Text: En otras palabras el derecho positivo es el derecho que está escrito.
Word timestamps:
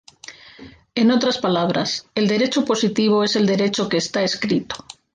En 0.95 1.11
otras 1.11 1.37
palabras 1.37 2.07
el 2.15 2.27
derecho 2.27 2.65
positivo 2.65 3.23
es 3.23 3.35
el 3.35 3.45
derecho 3.45 3.87
que 3.87 3.97
está 3.97 4.23
escrito. 4.23 4.77